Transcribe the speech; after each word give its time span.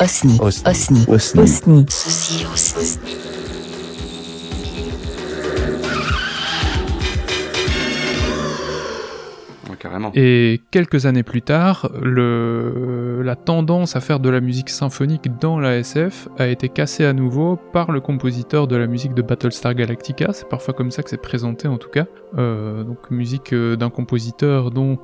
Osni. 0.00 0.38
Osni. 0.40 1.04
Osni. 1.08 1.42
Osni. 1.42 1.86
Ceci 1.88 2.46
Osni. 2.52 2.98
Carrément. 9.80 10.10
Et 10.14 10.60
quelques 10.72 11.06
années 11.06 11.22
plus 11.22 11.42
tard, 11.42 11.90
le... 12.02 13.22
la 13.22 13.36
tendance 13.36 13.94
à 13.94 14.00
faire 14.00 14.18
de 14.18 14.28
la 14.28 14.40
musique 14.40 14.70
symphonique 14.70 15.38
dans 15.40 15.60
la 15.60 15.76
SF 15.76 16.28
a 16.36 16.48
été 16.48 16.68
cassée 16.68 17.04
à 17.04 17.12
nouveau 17.12 17.56
par 17.72 17.92
le 17.92 18.00
compositeur 18.00 18.66
de 18.66 18.74
la 18.76 18.88
musique 18.88 19.14
de 19.14 19.22
Battlestar 19.22 19.74
Galactica. 19.74 20.32
C'est 20.32 20.48
parfois 20.48 20.74
comme 20.74 20.90
ça 20.90 21.04
que 21.04 21.10
c'est 21.10 21.22
présenté 21.22 21.68
en 21.68 21.78
tout 21.78 21.90
cas. 21.90 22.06
Euh, 22.36 22.82
donc 22.82 23.10
musique 23.10 23.52
euh, 23.52 23.76
d'un 23.76 23.90
compositeur 23.90 24.72
dont 24.72 24.98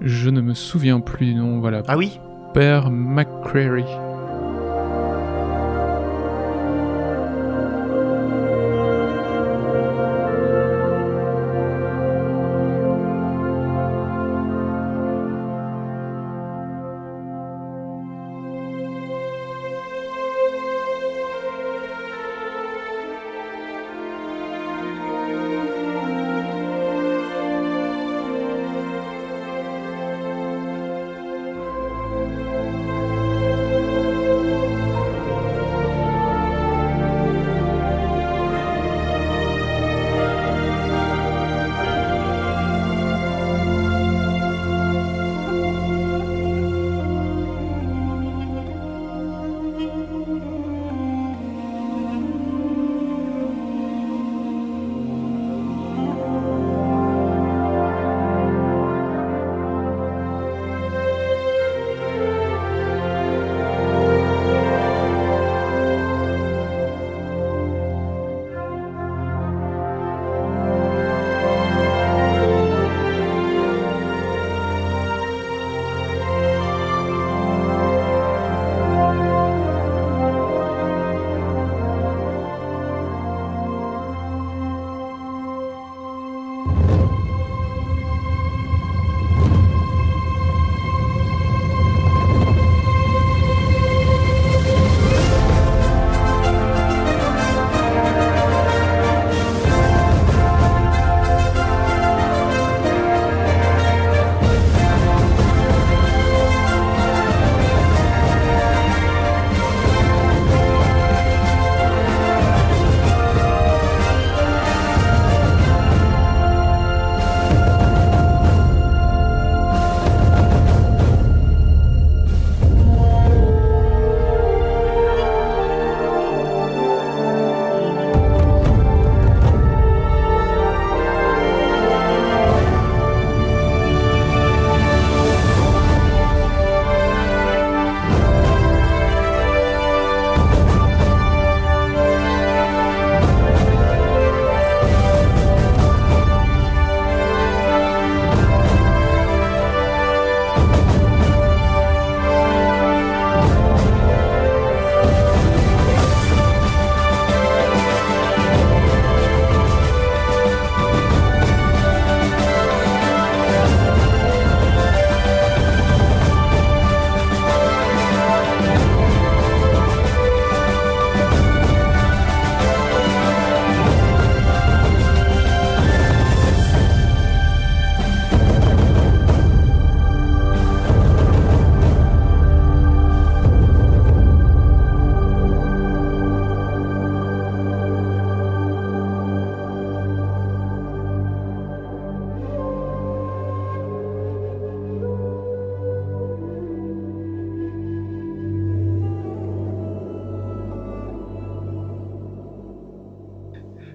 je 0.00 0.30
ne 0.30 0.40
me 0.40 0.54
souviens 0.54 1.00
plus 1.00 1.26
du 1.26 1.34
nom. 1.34 1.58
Voilà. 1.58 1.82
Ah 1.88 1.96
oui? 1.96 2.20
Père 2.54 2.90
McCreary. 2.90 3.84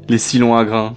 Les 0.09 0.17
sillons 0.17 0.55
à 0.55 0.63
grains. 0.63 0.93